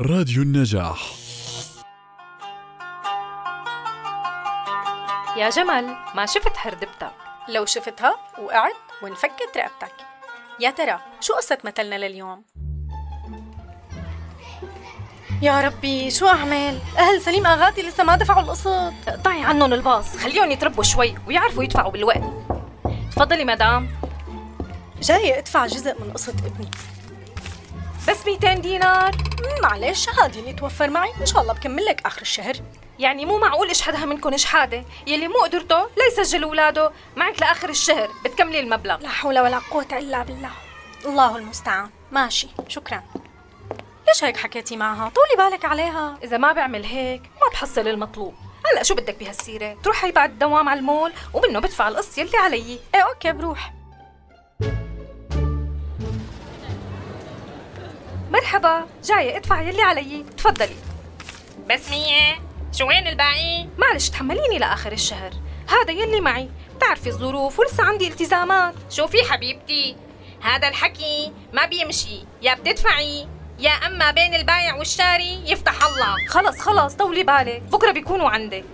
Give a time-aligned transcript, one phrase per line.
[0.00, 0.98] راديو النجاح.
[5.36, 7.12] يا جمل ما شفت هردبتك
[7.48, 9.94] لو شفتها وقعت وانفكت رقبتك.
[10.60, 12.44] يا ترى شو قصة مثلنا لليوم؟
[15.42, 18.92] يا ربي شو أعمل؟ أهل سليم أغاتي لسه ما دفعوا القسط.
[19.08, 22.22] اقطعي عنهم الباص خليهم يتربوا شوي ويعرفوا يدفعوا بالوقت.
[23.10, 23.90] تفضلي مدام.
[25.02, 26.70] جاية أدفع جزء من قسط ابني.
[28.08, 29.16] بس 200 دينار.
[29.62, 31.12] معلش هادي اللي توفر معي.
[31.20, 32.54] إن شاء الله بكمل لك آخر الشهر.
[32.98, 36.92] يعني مو معقول اشحدها منكم شحاده يلي مو قدرته لا يسجل أولاده.
[37.16, 38.96] معك لآخر الشهر بتكملي المبلغ.
[39.00, 40.50] لا حول ولا قوة إلا بالله.
[41.04, 41.90] الله المستعان.
[42.12, 43.02] ماشي شكرا.
[44.08, 46.18] ليش هيك حكيتي معها؟ طولي بالك عليها.
[46.24, 48.34] إذا ما بعمل هيك ما بحصل المطلوب.
[48.72, 52.78] هلأ شو بدك بهالسيرة؟ تروحي بعد الدوام على المول ومنه بدفع القسط يلي علي.
[52.94, 53.72] إيه أوكي بروح.
[58.44, 60.24] مرحبا جاية ادفع يلي علي.
[60.36, 60.76] تفضلي.
[61.70, 62.34] بس مية
[62.72, 65.30] شو وين الباقي؟ معلش تحمليني لآخر الشهر.
[65.68, 66.50] هذا يلي معي.
[66.76, 68.74] بتعرفي الظروف ولسه عندي التزامات.
[68.90, 69.96] شوفي حبيبتي؟
[70.42, 72.24] هذا الحكي ما بيمشي.
[72.42, 73.28] يا بتدفعي
[73.58, 76.16] يا أما بين البايع والشاري يفتح الله.
[76.28, 77.62] خلص خلص طولي بالك.
[77.62, 78.64] بكرة بيكونوا عندك.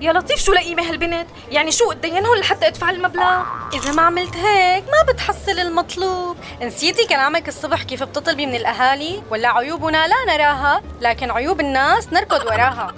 [0.00, 3.42] يا لطيف شو لقيمة هالبنت؟ يعني شو اتدينهم لحتى أدفع المبلغ؟
[3.74, 6.36] إذا ما عملت هيك ما بتحصل المطلوب.
[6.62, 12.46] نسيتي كلامك الصبح كيف بتطلبي من الأهالي؟ ولا عيوبنا لا نراها لكن عيوب الناس نركض
[12.46, 12.94] وراها.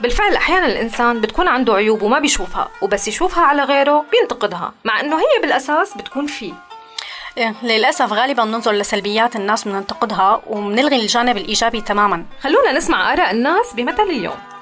[0.00, 5.16] بالفعل أحيانا الإنسان بتكون عنده عيوب وما بيشوفها وبس يشوفها على غيره بينتقدها مع إنه
[5.18, 6.52] هي بالأساس بتكون فيه.
[7.38, 12.24] إيه، للأسف غالبا بننظر لسلبيات الناس بننتقدها وبنلغي الجانب الإيجابي تماما.
[12.42, 14.53] خلونا نسمع آراء الناس بمثل اليوم.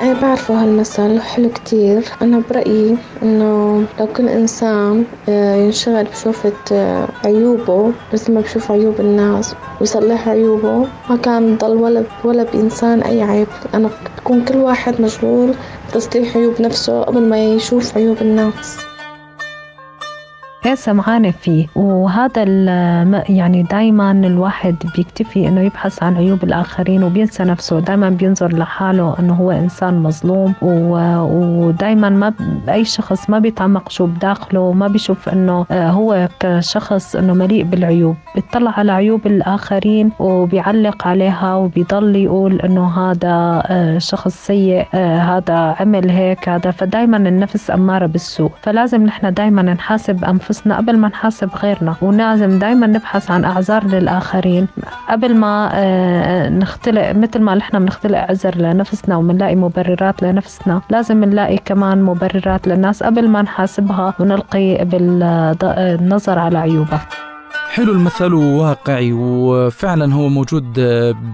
[0.00, 2.04] بعرفه هالمثل حلو كتير.
[2.22, 9.00] أنا برأيي إنه لو كل إنسان آه، ينشغل بشوفة آه، عيوبه مثل ما بشوف عيوب
[9.00, 13.46] الناس ويصلح عيوبه ما كان ضل ولا ولا بإنسان أي عيب.
[13.74, 15.54] أنا بكون كل واحد مشغول
[15.88, 18.89] بتصليح عيوب نفسه قبل ما يشوف عيوب الناس.
[20.66, 21.66] إيه سمعانة فيه.
[21.76, 22.42] وهذا
[23.28, 27.80] يعني دايما الواحد بيكتفي إنه يبحث عن عيوب الآخرين وبينسى نفسه.
[27.80, 30.54] دايما بينظر لحاله إنه هو إنسان مظلوم.
[30.62, 32.34] ودايما ما
[32.68, 38.16] أي شخص ما بيتعمق شو بداخله ما بيشوف إنه آه، هو كشخص إنه مليء بالعيوب.
[38.34, 45.54] بيطلع على عيوب الآخرين وبيعلق عليها وبيضل يقول إنه هذا آه، شخص سيء آه، هذا
[45.80, 46.70] عمل هيك هذا.
[46.70, 48.50] فدايما النفس أمارة بالسوء.
[48.62, 54.66] فلازم نحن دايما نحاسب أنفسنا قبل ما نحاسب غيرنا ولازم دايما نبحث عن أعذار للآخرين.
[55.08, 61.56] قبل ما آه، نختلق مثل ما نحن بنختلق عذر لنفسنا وبنلاقي مبررات لنفسنا لازم نلاقي
[61.56, 67.29] كمان مبررات للناس قبل ما نحاسبها ونلقي بالنظر على عيوبها.
[67.70, 70.80] حلو المثل وواقعي وفعلا هو موجود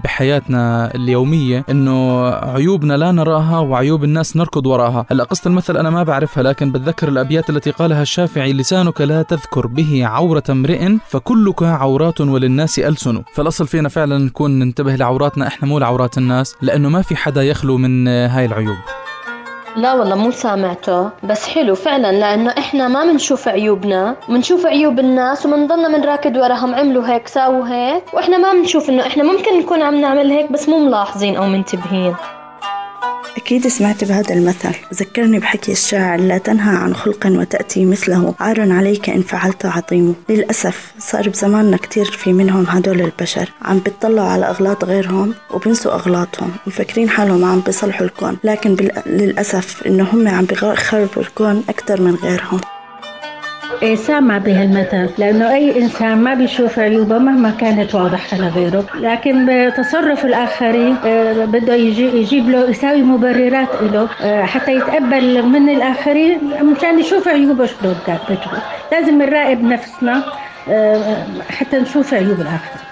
[0.03, 5.05] بحياتنا اليومية إنه عيوبنا لا نراها وعيوب الناس نركض وراها.
[5.11, 9.67] هلأ قصة المثل أنا ما بعرفها لكن بتذكر الأبيات التي قالها الشافعي لسانك لا تذكر
[9.67, 13.23] به عورة امرئ فكلك عورات وللناس ألسن.
[13.33, 17.77] فالأصل فينا فعلا نكون ننتبه لعوراتنا إحنا مو لعورات الناس لأنه ما في حدا يخلو
[17.77, 18.77] من هاي العيوب.
[19.77, 21.09] لا والله مو سامعته.
[21.23, 24.15] بس حلو فعلا لأنه إحنا ما بنشوف عيوبنا.
[24.29, 28.03] بنشوف عيوب الناس وبنضلنا بنراكد وراهم عملوا هيك ساووا هيك.
[28.13, 32.15] وإحنا ما بنشوف إنه إحنا ممكن نكون عم نعمل هيك بس مو ملاحظين أو منتبهين.
[33.37, 34.75] أكيد سمعت بهذا المثل.
[34.93, 38.35] ذكرني بحكي الشاعر لا تنهى عن خلق وتأتي مثله.
[38.39, 40.13] عار عليك إن فعلت عظيمه.
[40.29, 43.51] للأسف صار بزماننا كتير في منهم هدول البشر.
[43.61, 48.37] عم بيطلعوا على أغلاط غيرهم وبينسوا أغلاطهم مفكرين حالهم عم بيصلحوا الكون.
[48.43, 48.91] لكن بال...
[49.05, 52.59] للأسف إنه هم عم بيخربوا الكون أكتر من غيرهم.
[53.95, 58.85] سامع بهالمثل لأنه أي إنسان ما بيشوف عيوبه مهما كانت واضحة لغيره.
[58.95, 65.69] لكن بتصرف الآخرين آه، بده يجي يجيب له يساوي مبررات له آه، حتى يتقبل من
[65.69, 68.59] الآخرين مشان يشوف عيوبه شلون كانت بتكون
[68.91, 70.23] لازم نراقب نفسنا
[70.69, 72.87] آه، حتى نشوف عيوب الآخرين.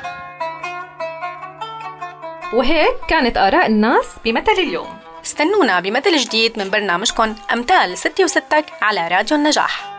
[2.53, 4.87] وهيك كانت آراء الناس بمثل اليوم.
[5.25, 9.94] استنونا بمثل جديد من برنامجكم أمثال ستي وستك على راديو النجاح.